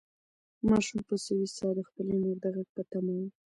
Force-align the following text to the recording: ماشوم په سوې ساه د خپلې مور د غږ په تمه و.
ماشوم 0.67 0.99
په 1.09 1.15
سوې 1.25 1.47
ساه 1.57 1.73
د 1.77 1.79
خپلې 1.87 2.13
مور 2.21 2.37
د 2.41 2.45
غږ 2.55 2.67
په 2.75 2.83
تمه 2.91 3.13
و. 3.19 3.23